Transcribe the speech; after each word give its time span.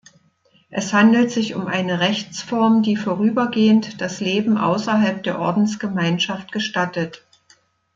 Es 0.71 0.93
handelt 0.93 1.29
sich 1.29 1.53
um 1.53 1.67
eine 1.67 1.99
Rechtsform, 1.99 2.81
die 2.81 2.95
vorübergehend 2.97 4.01
das 4.01 4.19
Leben 4.19 4.57
außerhalb 4.57 5.21
der 5.21 5.37
Ordensgemeinschaft 5.37 6.51
gestattet. 6.51 7.23